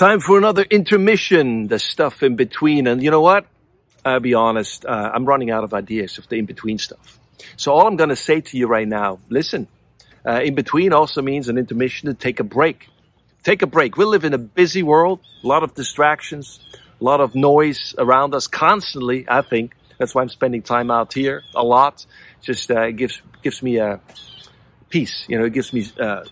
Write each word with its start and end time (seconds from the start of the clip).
Time 0.00 0.20
for 0.20 0.38
another 0.38 0.62
intermission, 0.62 1.68
the 1.68 1.78
stuff 1.78 2.22
in 2.22 2.34
between. 2.34 2.86
And 2.86 3.02
you 3.02 3.10
know 3.10 3.20
what? 3.20 3.44
I'll 4.02 4.18
be 4.18 4.32
honest, 4.32 4.86
uh, 4.86 5.10
I'm 5.12 5.26
running 5.26 5.50
out 5.50 5.62
of 5.62 5.74
ideas 5.74 6.16
of 6.16 6.26
the 6.26 6.38
in 6.38 6.46
between 6.46 6.78
stuff. 6.78 7.20
So 7.58 7.72
all 7.72 7.86
I'm 7.86 7.96
going 7.96 8.08
to 8.08 8.16
say 8.16 8.40
to 8.40 8.56
you 8.56 8.66
right 8.66 8.88
now, 8.88 9.18
listen, 9.28 9.68
uh, 10.26 10.40
in 10.42 10.54
between 10.54 10.94
also 10.94 11.20
means 11.20 11.50
an 11.50 11.58
intermission 11.58 12.08
to 12.08 12.14
take 12.14 12.40
a 12.40 12.44
break. 12.44 12.88
Take 13.42 13.60
a 13.60 13.66
break. 13.66 13.98
We 13.98 14.06
live 14.06 14.24
in 14.24 14.32
a 14.32 14.38
busy 14.38 14.82
world, 14.82 15.20
a 15.44 15.46
lot 15.46 15.62
of 15.62 15.74
distractions, 15.74 16.60
a 16.98 17.04
lot 17.04 17.20
of 17.20 17.34
noise 17.34 17.94
around 17.98 18.34
us 18.34 18.46
constantly, 18.46 19.26
I 19.28 19.42
think. 19.42 19.74
That's 19.98 20.14
why 20.14 20.22
I'm 20.22 20.30
spending 20.30 20.62
time 20.62 20.90
out 20.90 21.12
here 21.12 21.42
a 21.54 21.62
lot. 21.62 22.06
Just 22.40 22.70
uh, 22.70 22.90
gives 22.90 23.20
gives 23.42 23.62
me 23.62 23.76
a 23.76 24.00
peace. 24.88 25.26
You 25.28 25.38
know, 25.38 25.44
it 25.44 25.52
gives 25.52 25.74
me 25.74 25.84
uh, 26.00 26.24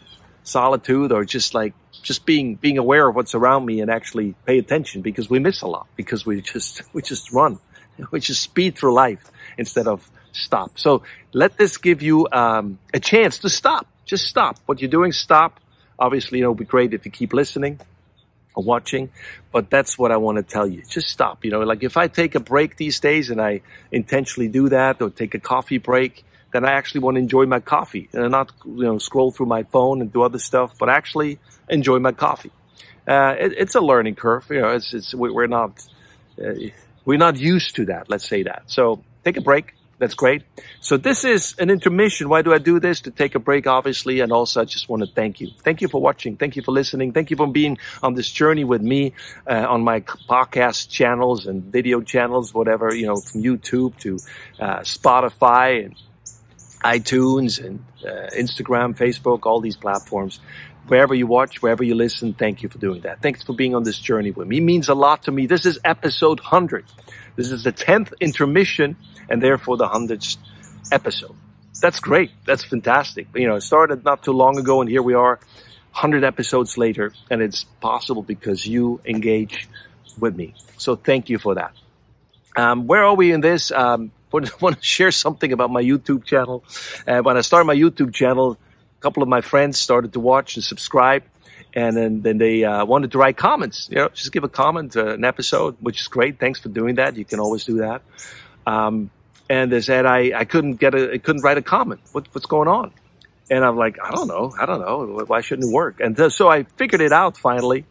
solitude 0.48 1.12
or 1.12 1.24
just 1.24 1.54
like 1.54 1.74
just 2.02 2.26
being 2.26 2.54
being 2.54 2.78
aware 2.78 3.08
of 3.08 3.14
what's 3.14 3.34
around 3.34 3.64
me 3.66 3.80
and 3.80 3.90
actually 3.90 4.34
pay 4.46 4.58
attention 4.58 5.02
because 5.02 5.28
we 5.28 5.38
miss 5.38 5.62
a 5.62 5.66
lot 5.66 5.86
because 5.96 6.24
we 6.24 6.40
just 6.40 6.82
we 6.92 7.02
just 7.02 7.32
run. 7.32 7.58
We 8.12 8.20
just 8.20 8.42
speed 8.42 8.78
through 8.78 8.94
life 8.94 9.24
instead 9.56 9.88
of 9.88 10.08
stop. 10.30 10.78
So 10.78 11.02
let 11.32 11.58
this 11.58 11.78
give 11.78 12.00
you 12.00 12.28
um, 12.30 12.78
a 12.94 13.00
chance 13.00 13.38
to 13.40 13.48
stop. 13.48 13.88
Just 14.04 14.24
stop. 14.26 14.56
What 14.66 14.80
you're 14.80 14.88
doing 14.88 15.10
stop. 15.10 15.58
Obviously 15.98 16.38
it'll 16.40 16.54
be 16.54 16.64
great 16.64 16.94
if 16.94 17.04
you 17.04 17.10
keep 17.10 17.32
listening 17.32 17.80
or 18.54 18.62
watching 18.62 19.10
but 19.52 19.68
that's 19.68 19.98
what 19.98 20.10
i 20.10 20.16
want 20.16 20.36
to 20.36 20.44
tell 20.44 20.66
you. 20.66 20.82
Just 20.88 21.08
stop 21.08 21.44
you 21.44 21.50
know 21.50 21.60
like 21.60 21.82
if 21.82 21.96
i 21.96 22.06
take 22.06 22.34
a 22.36 22.40
break 22.40 22.76
these 22.76 22.98
days 23.00 23.30
and 23.30 23.40
i 23.40 23.60
intentionally 23.90 24.48
do 24.48 24.68
that 24.68 25.02
or 25.02 25.10
take 25.10 25.34
a 25.34 25.40
coffee 25.40 25.78
break 25.78 26.24
then 26.52 26.64
I 26.64 26.72
actually 26.72 27.00
want 27.00 27.16
to 27.16 27.20
enjoy 27.20 27.46
my 27.46 27.60
coffee 27.60 28.08
and 28.12 28.30
not, 28.30 28.52
you 28.64 28.84
know, 28.84 28.98
scroll 28.98 29.30
through 29.30 29.46
my 29.46 29.64
phone 29.64 30.00
and 30.00 30.12
do 30.12 30.22
other 30.22 30.38
stuff, 30.38 30.74
but 30.78 30.88
actually 30.88 31.38
enjoy 31.68 31.98
my 31.98 32.12
coffee. 32.12 32.52
Uh, 33.06 33.34
it, 33.38 33.52
it's 33.56 33.74
a 33.74 33.80
learning 33.80 34.14
curve. 34.14 34.46
You 34.50 34.60
know, 34.60 34.68
it's, 34.68 34.94
it's, 34.94 35.14
we're 35.14 35.46
not, 35.46 35.86
uh, 36.42 36.52
we're 37.04 37.18
not 37.18 37.36
used 37.36 37.76
to 37.76 37.86
that. 37.86 38.08
Let's 38.08 38.28
say 38.28 38.44
that. 38.44 38.62
So 38.66 39.02
take 39.24 39.36
a 39.36 39.40
break. 39.40 39.74
That's 39.98 40.14
great. 40.14 40.42
So 40.80 40.96
this 40.96 41.24
is 41.24 41.56
an 41.58 41.70
intermission. 41.70 42.28
Why 42.28 42.42
do 42.42 42.54
I 42.54 42.58
do 42.58 42.78
this? 42.78 43.00
To 43.00 43.10
take 43.10 43.34
a 43.34 43.40
break, 43.40 43.66
obviously. 43.66 44.20
And 44.20 44.30
also 44.30 44.60
I 44.60 44.64
just 44.64 44.88
want 44.88 45.02
to 45.02 45.08
thank 45.12 45.40
you. 45.40 45.48
Thank 45.64 45.82
you 45.82 45.88
for 45.88 46.00
watching. 46.00 46.36
Thank 46.36 46.54
you 46.54 46.62
for 46.62 46.70
listening. 46.70 47.12
Thank 47.12 47.32
you 47.32 47.36
for 47.36 47.48
being 47.48 47.78
on 48.00 48.14
this 48.14 48.30
journey 48.30 48.62
with 48.62 48.80
me, 48.80 49.14
uh, 49.46 49.66
on 49.68 49.82
my 49.82 50.00
podcast 50.00 50.88
channels 50.88 51.46
and 51.46 51.64
video 51.64 52.00
channels, 52.00 52.54
whatever, 52.54 52.94
you 52.94 53.06
know, 53.06 53.16
from 53.16 53.42
YouTube 53.42 53.98
to, 53.98 54.18
uh, 54.60 54.80
Spotify 54.80 55.86
and 55.86 55.96
iTunes 56.82 57.64
and 57.64 57.84
uh, 58.04 58.28
Instagram, 58.36 58.96
Facebook, 58.96 59.46
all 59.46 59.60
these 59.60 59.76
platforms. 59.76 60.40
Wherever 60.86 61.14
you 61.14 61.26
watch, 61.26 61.60
wherever 61.60 61.84
you 61.84 61.94
listen, 61.94 62.32
thank 62.32 62.62
you 62.62 62.68
for 62.68 62.78
doing 62.78 63.02
that. 63.02 63.20
Thanks 63.20 63.42
for 63.42 63.52
being 63.52 63.74
on 63.74 63.82
this 63.82 63.98
journey 63.98 64.30
with 64.30 64.48
me. 64.48 64.58
It 64.58 64.62
means 64.62 64.88
a 64.88 64.94
lot 64.94 65.24
to 65.24 65.32
me. 65.32 65.46
This 65.46 65.66
is 65.66 65.78
episode 65.84 66.40
100. 66.40 66.86
This 67.36 67.50
is 67.50 67.64
the 67.64 67.72
10th 67.72 68.12
intermission 68.20 68.96
and 69.28 69.42
therefore 69.42 69.76
the 69.76 69.86
100th 69.86 70.38
episode. 70.90 71.36
That's 71.80 72.00
great. 72.00 72.30
That's 72.46 72.64
fantastic. 72.64 73.28
You 73.34 73.48
know, 73.48 73.56
it 73.56 73.62
started 73.62 74.04
not 74.04 74.22
too 74.22 74.32
long 74.32 74.58
ago 74.58 74.80
and 74.80 74.88
here 74.88 75.02
we 75.02 75.14
are 75.14 75.38
100 75.92 76.24
episodes 76.24 76.78
later 76.78 77.12
and 77.30 77.42
it's 77.42 77.64
possible 77.64 78.22
because 78.22 78.66
you 78.66 79.00
engage 79.04 79.68
with 80.18 80.36
me. 80.36 80.54
So 80.78 80.96
thank 80.96 81.28
you 81.28 81.38
for 81.38 81.54
that. 81.56 81.72
Um, 82.56 82.86
where 82.86 83.04
are 83.04 83.14
we 83.14 83.32
in 83.32 83.40
this? 83.40 83.70
Um, 83.70 84.10
want 84.32 84.76
to 84.76 84.76
share 84.80 85.10
something 85.10 85.52
about 85.52 85.70
my 85.70 85.82
YouTube 85.82 86.24
channel. 86.24 86.64
Uh, 87.06 87.20
when 87.20 87.36
I 87.36 87.42
started 87.42 87.66
my 87.66 87.74
YouTube 87.74 88.14
channel, 88.14 88.52
a 88.52 89.02
couple 89.02 89.22
of 89.22 89.28
my 89.28 89.40
friends 89.40 89.78
started 89.78 90.12
to 90.14 90.20
watch 90.20 90.56
and 90.56 90.64
subscribe. 90.64 91.24
And 91.74 91.96
then, 91.96 92.22
then 92.22 92.38
they 92.38 92.64
uh, 92.64 92.84
wanted 92.84 93.12
to 93.12 93.18
write 93.18 93.36
comments. 93.36 93.88
You 93.90 93.96
know, 93.96 94.08
just 94.08 94.32
give 94.32 94.42
a 94.42 94.48
comment, 94.48 94.96
uh, 94.96 95.08
an 95.08 95.24
episode, 95.24 95.76
which 95.80 96.00
is 96.00 96.08
great. 96.08 96.40
Thanks 96.40 96.58
for 96.58 96.70
doing 96.70 96.96
that. 96.96 97.16
You 97.16 97.24
can 97.24 97.40
always 97.40 97.64
do 97.64 97.78
that. 97.78 98.02
Um, 98.66 99.10
and 99.50 99.70
they 99.70 99.80
said 99.80 100.06
I, 100.06 100.32
I 100.38 100.44
couldn't 100.44 100.76
get 100.76 100.94
a, 100.94 101.12
I 101.12 101.18
couldn't 101.18 101.42
write 101.42 101.58
a 101.58 101.62
comment. 101.62 102.00
What, 102.12 102.26
what's 102.32 102.46
going 102.46 102.68
on? 102.68 102.92
And 103.50 103.64
I'm 103.64 103.76
like, 103.76 103.98
I 104.02 104.10
don't 104.10 104.28
know. 104.28 104.52
I 104.58 104.66
don't 104.66 104.80
know. 104.80 105.24
Why 105.26 105.40
shouldn't 105.40 105.70
it 105.70 105.72
work? 105.72 106.00
And 106.00 106.16
th- 106.16 106.32
so 106.32 106.48
I 106.48 106.64
figured 106.64 107.00
it 107.00 107.12
out 107.12 107.36
finally 107.36 107.86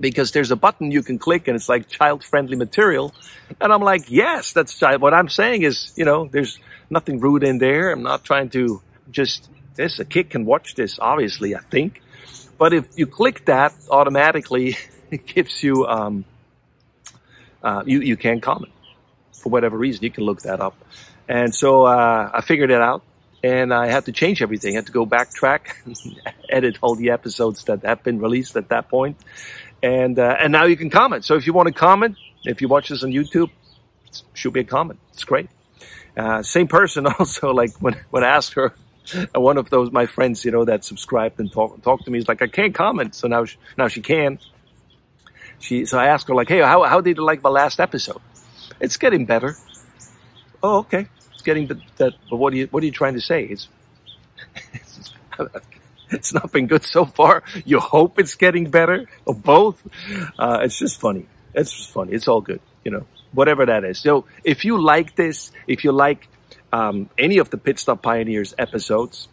because 0.00 0.32
there's 0.32 0.50
a 0.50 0.56
button 0.56 0.90
you 0.90 1.02
can 1.02 1.18
click 1.18 1.46
and 1.46 1.54
it's 1.54 1.68
like 1.68 1.88
child 1.88 2.24
friendly 2.24 2.56
material. 2.56 3.14
And 3.60 3.72
I'm 3.72 3.82
like, 3.82 4.10
yes, 4.10 4.52
that's 4.52 4.78
child. 4.78 5.02
What 5.02 5.14
I'm 5.14 5.28
saying 5.28 5.62
is, 5.62 5.92
you 5.96 6.04
know, 6.04 6.26
there's 6.26 6.58
nothing 6.88 7.20
rude 7.20 7.44
in 7.44 7.58
there. 7.58 7.92
I'm 7.92 8.02
not 8.02 8.24
trying 8.24 8.48
to 8.50 8.82
just, 9.10 9.48
this, 9.74 10.00
a 10.00 10.04
kid 10.04 10.30
can 10.30 10.46
watch 10.46 10.74
this, 10.74 10.98
obviously, 10.98 11.54
I 11.54 11.60
think. 11.60 12.02
But 12.58 12.72
if 12.72 12.86
you 12.96 13.06
click 13.06 13.44
that 13.46 13.74
automatically, 13.90 14.76
it 15.10 15.26
gives 15.26 15.62
you, 15.62 15.86
um, 15.86 16.24
uh, 17.62 17.82
you, 17.84 18.00
you 18.00 18.16
can 18.16 18.40
comment 18.40 18.72
for 19.32 19.50
whatever 19.50 19.76
reason. 19.76 20.02
You 20.04 20.10
can 20.10 20.24
look 20.24 20.42
that 20.42 20.60
up. 20.60 20.76
And 21.28 21.54
so, 21.54 21.84
uh, 21.84 22.30
I 22.32 22.40
figured 22.40 22.70
it 22.70 22.80
out 22.80 23.02
and 23.42 23.72
I 23.72 23.86
had 23.88 24.06
to 24.06 24.12
change 24.12 24.42
everything. 24.42 24.74
I 24.74 24.76
had 24.76 24.86
to 24.86 24.92
go 24.92 25.06
backtrack, 25.06 25.74
edit 26.48 26.78
all 26.82 26.94
the 26.94 27.10
episodes 27.10 27.64
that 27.64 27.84
have 27.84 28.02
been 28.02 28.20
released 28.20 28.56
at 28.56 28.68
that 28.68 28.88
point, 28.88 29.16
and 29.82 30.18
uh, 30.18 30.36
and 30.38 30.52
now 30.52 30.64
you 30.64 30.76
can 30.76 30.90
comment. 30.90 31.24
So 31.24 31.34
if 31.34 31.46
you 31.46 31.52
want 31.52 31.68
to 31.68 31.74
comment, 31.74 32.16
if 32.44 32.60
you 32.60 32.68
watch 32.68 32.88
this 32.88 33.02
on 33.02 33.10
YouTube, 33.10 33.50
shoot 34.34 34.54
me 34.54 34.60
a 34.60 34.64
comment. 34.64 34.98
It's 35.12 35.24
great. 35.24 35.48
Uh, 36.16 36.42
same 36.42 36.68
person 36.68 37.06
also, 37.18 37.52
like 37.52 37.72
when 37.80 37.94
when 38.10 38.24
I 38.24 38.28
asked 38.28 38.54
her, 38.54 38.74
uh, 39.14 39.40
one 39.40 39.58
of 39.58 39.70
those 39.70 39.90
my 39.90 40.06
friends, 40.06 40.44
you 40.44 40.50
know, 40.50 40.64
that 40.64 40.84
subscribed 40.84 41.40
and 41.40 41.50
talk 41.52 41.80
talk 41.82 42.04
to 42.04 42.10
me, 42.10 42.18
is 42.18 42.28
like 42.28 42.42
I 42.42 42.48
can't 42.48 42.74
comment. 42.74 43.14
So 43.14 43.28
now 43.28 43.44
she, 43.44 43.56
now 43.78 43.88
she 43.88 44.00
can. 44.00 44.38
She 45.58 45.84
so 45.84 45.98
I 45.98 46.06
asked 46.06 46.28
her 46.28 46.34
like, 46.34 46.48
hey, 46.48 46.60
how 46.60 46.84
how 46.84 47.00
did 47.00 47.16
you 47.16 47.24
like 47.24 47.42
my 47.42 47.50
last 47.50 47.80
episode? 47.80 48.20
It's 48.80 48.96
getting 48.96 49.26
better. 49.26 49.56
Oh, 50.62 50.78
okay. 50.78 51.06
It's 51.32 51.42
getting 51.42 51.66
that. 51.96 52.14
But 52.28 52.36
what 52.36 52.52
are 52.52 52.56
you 52.56 52.68
what 52.70 52.82
are 52.82 52.86
you 52.86 52.92
trying 52.92 53.14
to 53.14 53.20
say? 53.20 53.44
It's 53.44 53.68
it's 56.12 56.34
not 56.34 56.52
been 56.52 56.66
good 56.66 56.84
so 56.84 57.04
far. 57.04 57.42
You 57.64 57.78
hope 57.80 58.18
it's 58.18 58.34
getting 58.34 58.70
better 58.70 59.06
or 59.24 59.34
both. 59.34 59.80
Uh, 60.38 60.60
it's 60.62 60.78
just 60.78 61.00
funny. 61.00 61.26
It's 61.54 61.72
just 61.72 61.90
funny. 61.92 62.12
It's 62.12 62.28
all 62.28 62.40
good, 62.40 62.60
you 62.84 62.90
know, 62.90 63.06
whatever 63.32 63.66
that 63.66 63.84
is. 63.84 63.98
So 63.98 64.24
if 64.44 64.64
you 64.64 64.80
like 64.80 65.16
this, 65.16 65.52
if 65.66 65.84
you 65.84 65.92
like, 65.92 66.28
um, 66.72 67.10
any 67.18 67.38
of 67.38 67.50
the 67.50 67.58
Pit 67.58 67.78
Stop 67.78 68.02
Pioneers 68.02 68.54
episodes, 68.58 69.28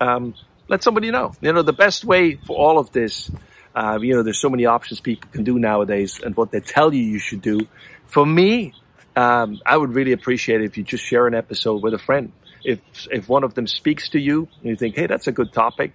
um, 0.00 0.34
let 0.68 0.82
somebody 0.82 1.10
know. 1.10 1.34
You 1.40 1.52
know, 1.52 1.62
the 1.62 1.72
best 1.72 2.04
way 2.04 2.36
for 2.36 2.56
all 2.56 2.78
of 2.78 2.92
this, 2.92 3.30
uh, 3.74 3.98
you 4.00 4.14
know, 4.14 4.22
there's 4.22 4.40
so 4.40 4.50
many 4.50 4.66
options 4.66 5.00
people 5.00 5.30
can 5.30 5.44
do 5.44 5.58
nowadays 5.58 6.20
and 6.20 6.36
what 6.36 6.50
they 6.50 6.60
tell 6.60 6.92
you 6.92 7.02
you 7.02 7.18
should 7.18 7.42
do. 7.42 7.66
For 8.06 8.26
me, 8.26 8.74
um, 9.14 9.60
I 9.66 9.76
would 9.76 9.94
really 9.94 10.12
appreciate 10.12 10.60
it 10.60 10.64
if 10.64 10.78
you 10.78 10.84
just 10.84 11.04
share 11.04 11.26
an 11.26 11.34
episode 11.34 11.82
with 11.82 11.94
a 11.94 11.98
friend. 11.98 12.32
If, 12.64 12.80
if 13.10 13.28
one 13.28 13.44
of 13.44 13.54
them 13.54 13.66
speaks 13.66 14.10
to 14.10 14.20
you 14.20 14.48
and 14.60 14.70
you 14.70 14.76
think, 14.76 14.96
hey, 14.96 15.06
that's 15.06 15.26
a 15.26 15.32
good 15.32 15.52
topic, 15.52 15.92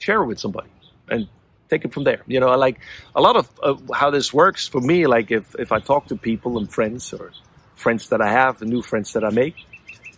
share 0.00 0.22
it 0.22 0.26
with 0.26 0.38
somebody 0.38 0.68
and 1.08 1.28
take 1.68 1.84
it 1.84 1.92
from 1.92 2.04
there. 2.04 2.22
You 2.26 2.40
know, 2.40 2.48
I 2.48 2.56
like 2.56 2.80
a 3.14 3.20
lot 3.20 3.36
of 3.36 3.82
how 3.92 4.10
this 4.10 4.32
works 4.32 4.68
for 4.68 4.80
me. 4.80 5.06
Like 5.06 5.30
if, 5.30 5.54
if 5.58 5.72
I 5.72 5.80
talk 5.80 6.06
to 6.06 6.16
people 6.16 6.58
and 6.58 6.72
friends 6.72 7.12
or 7.12 7.32
friends 7.74 8.08
that 8.10 8.20
I 8.20 8.30
have, 8.30 8.58
the 8.58 8.66
new 8.66 8.82
friends 8.82 9.12
that 9.14 9.24
I 9.24 9.30
make, 9.30 9.56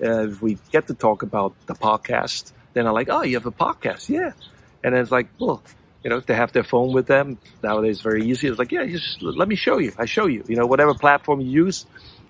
uh, 0.02 0.28
if 0.28 0.42
we 0.42 0.58
get 0.72 0.88
to 0.88 0.94
talk 0.94 1.22
about 1.22 1.54
the 1.66 1.74
podcast, 1.74 2.52
then 2.74 2.86
I'm 2.86 2.92
like, 2.92 3.08
oh, 3.10 3.22
you 3.22 3.36
have 3.36 3.46
a 3.46 3.52
podcast? 3.52 4.08
Yeah. 4.08 4.32
And 4.84 4.94
then 4.94 5.02
it's 5.02 5.10
like, 5.10 5.28
well, 5.38 5.62
you 6.04 6.10
know, 6.10 6.18
if 6.18 6.26
they 6.26 6.34
have 6.34 6.52
their 6.52 6.62
phone 6.62 6.92
with 6.92 7.06
them, 7.06 7.38
nowadays 7.62 8.00
very 8.00 8.24
easy. 8.26 8.48
It's 8.48 8.58
like, 8.58 8.70
yeah, 8.70 8.84
just 8.86 9.22
let 9.22 9.48
me 9.48 9.56
show 9.56 9.78
you. 9.78 9.92
I 9.98 10.04
show 10.04 10.26
you, 10.26 10.44
you 10.46 10.56
know, 10.56 10.66
whatever 10.66 10.94
platform 10.94 11.40
you 11.40 11.64
use. 11.64 11.86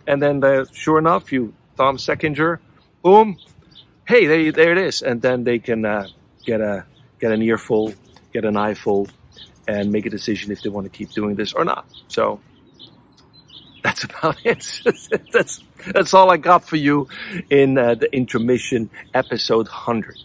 And 0.07 0.23
then 0.23 0.43
uh, 0.43 0.65
sure 0.73 0.99
enough, 0.99 1.33
you 1.33 1.53
Tom 1.77 1.99
Sekinger, 1.99 2.59
boom, 3.03 3.37
hey, 4.07 4.27
there, 4.27 4.53
there 4.53 4.73
it 4.73 4.79
is. 4.79 5.03
And 5.03 5.21
then 5.21 5.45
they 5.45 5.59
can 5.59 5.85
uh, 5.85 6.07
get 6.45 6.61
a 6.61 6.87
get 7.21 7.33
an 7.33 7.43
earful, 7.43 7.95
get 8.33 8.45
an 8.45 8.57
eyeful, 8.57 9.09
and 9.69 9.91
make 9.91 10.07
a 10.07 10.11
decision 10.11 10.53
if 10.53 10.63
they 10.63 10.69
want 10.69 10.85
to 10.85 10.91
keep 10.91 11.11
doing 11.11 11.35
this 11.35 11.53
or 11.53 11.65
not. 11.65 11.87
So 12.09 12.41
that's 13.83 14.05
about 14.09 14.37
it. 14.45 14.83
that's 15.33 15.61
that's 15.93 16.15
all 16.15 16.31
I 16.31 16.37
got 16.37 16.65
for 16.65 16.77
you 16.77 17.09
in 17.51 17.79
uh, 17.79 17.95
the 17.95 18.15
intermission 18.15 18.91
episode 19.15 19.67
100. 19.67 20.17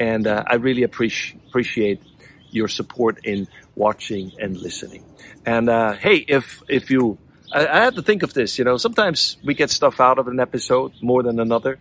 And 0.00 0.26
uh, 0.26 0.44
I 0.46 0.56
really 0.56 0.82
appreciate 0.84 1.40
appreciate 1.48 2.02
your 2.50 2.68
support 2.68 3.24
in 3.24 3.48
watching 3.74 4.32
and 4.38 4.56
listening. 4.56 5.04
And 5.44 5.68
uh, 5.68 5.92
hey, 5.94 6.16
if 6.16 6.62
if 6.68 6.90
you 6.90 7.18
I, 7.52 7.66
I 7.66 7.84
had 7.84 7.94
to 7.96 8.02
think 8.02 8.22
of 8.22 8.34
this, 8.34 8.58
you 8.58 8.64
know, 8.64 8.76
sometimes 8.76 9.38
we 9.44 9.54
get 9.54 9.70
stuff 9.70 10.00
out 10.00 10.18
of 10.18 10.28
an 10.28 10.40
episode 10.40 10.92
more 11.02 11.22
than 11.22 11.40
another 11.40 11.78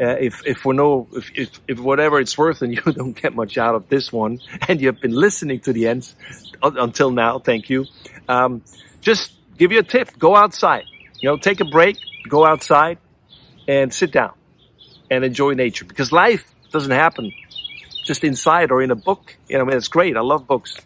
uh, 0.00 0.16
if 0.20 0.44
if 0.44 0.58
for 0.58 0.74
no 0.74 1.06
if, 1.12 1.30
if 1.34 1.60
if 1.68 1.78
whatever 1.78 2.18
it's 2.18 2.36
worth 2.36 2.62
and 2.62 2.72
you 2.76 2.82
don't 2.92 3.20
get 3.20 3.34
much 3.34 3.58
out 3.58 3.74
of 3.74 3.88
this 3.88 4.12
one. 4.12 4.40
And 4.68 4.80
you 4.80 4.88
have 4.88 5.00
been 5.00 5.14
listening 5.14 5.60
to 5.60 5.72
the 5.72 5.88
ends 5.88 6.14
until 6.62 7.10
now. 7.10 7.38
Thank 7.38 7.70
you. 7.70 7.86
Um, 8.28 8.62
just 9.00 9.32
give 9.58 9.72
you 9.72 9.80
a 9.80 9.82
tip. 9.82 10.18
Go 10.18 10.34
outside. 10.34 10.84
You 11.20 11.30
know 11.30 11.36
take 11.36 11.60
a 11.60 11.64
break. 11.64 11.96
Go 12.28 12.44
outside 12.44 12.98
and 13.68 13.92
sit 13.92 14.10
down 14.10 14.32
and 15.10 15.24
enjoy 15.24 15.52
nature. 15.52 15.84
Because 15.84 16.12
life 16.12 16.50
doesn't 16.72 16.90
happen 16.90 17.32
just 18.04 18.24
inside 18.24 18.70
or 18.70 18.82
in 18.82 18.90
a 18.90 18.96
book. 18.96 19.36
You 19.48 19.58
know 19.58 19.64
I 19.64 19.66
mean, 19.66 19.76
it's 19.76 19.88
great. 19.88 20.16
I 20.16 20.20
love 20.20 20.46
books. 20.46 20.76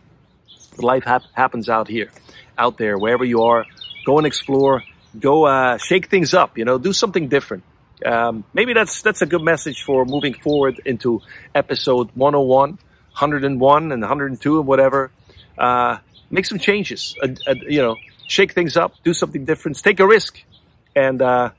But 0.76 0.84
life 0.84 1.04
hap- 1.04 1.32
happens 1.32 1.68
out 1.68 1.88
here, 1.88 2.10
out 2.56 2.78
there, 2.78 2.98
wherever 2.98 3.24
you 3.24 3.42
are. 3.44 3.64
Go 4.04 4.18
and 4.18 4.26
explore. 4.26 4.82
Go 5.18 5.44
uh, 5.44 5.78
shake 5.78 6.08
things 6.10 6.34
up. 6.34 6.58
You 6.58 6.64
know, 6.64 6.78
do 6.78 6.92
something 6.92 7.28
different. 7.28 7.64
Um, 8.04 8.44
maybe 8.54 8.72
that's 8.72 9.02
that's 9.02 9.22
a 9.22 9.26
good 9.26 9.42
message 9.42 9.82
for 9.82 10.04
moving 10.04 10.34
forward 10.34 10.80
into 10.84 11.20
episode 11.54 12.10
101, 12.14 12.70
101, 12.70 13.92
and 13.92 14.00
102, 14.00 14.58
and 14.58 14.66
whatever. 14.66 15.10
Uh, 15.56 15.98
make 16.30 16.46
some 16.46 16.58
changes. 16.58 17.16
Uh, 17.22 17.28
uh, 17.46 17.54
you 17.68 17.82
know, 17.82 17.96
shake 18.26 18.52
things 18.52 18.76
up. 18.76 18.94
Do 19.02 19.12
something 19.12 19.44
different. 19.44 19.82
Take 19.82 20.00
a 20.00 20.06
risk, 20.06 20.40
and 20.94 21.20
uh, 21.20 21.50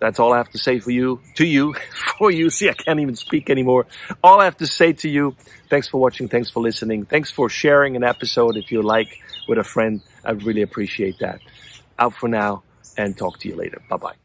that's 0.00 0.18
all 0.18 0.32
I 0.32 0.38
have 0.38 0.50
to 0.50 0.58
say 0.58 0.80
for 0.80 0.90
you, 0.90 1.20
to 1.36 1.46
you, 1.46 1.74
for 2.18 2.30
you. 2.30 2.50
See, 2.50 2.68
I 2.68 2.74
can't 2.74 3.00
even 3.00 3.16
speak 3.16 3.50
anymore. 3.50 3.86
All 4.22 4.40
I 4.40 4.44
have 4.44 4.56
to 4.58 4.66
say 4.66 4.92
to 4.92 5.08
you, 5.08 5.36
thanks 5.70 5.88
for 5.88 6.00
watching. 6.00 6.28
Thanks 6.28 6.50
for 6.50 6.60
listening. 6.62 7.04
Thanks 7.06 7.30
for 7.30 7.48
sharing 7.48 7.96
an 7.96 8.04
episode 8.04 8.56
if 8.56 8.70
you 8.72 8.82
like 8.82 9.18
with 9.48 9.58
a 9.58 9.64
friend. 9.64 10.00
I 10.24 10.32
really 10.32 10.62
appreciate 10.62 11.18
that. 11.20 11.40
Out 11.98 12.14
for 12.14 12.28
now 12.28 12.62
and 12.96 13.16
talk 13.16 13.38
to 13.40 13.48
you 13.48 13.56
later. 13.56 13.80
Bye 13.88 13.96
bye. 13.96 14.23